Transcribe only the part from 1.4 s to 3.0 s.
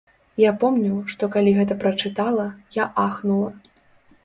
гэта прачытала, я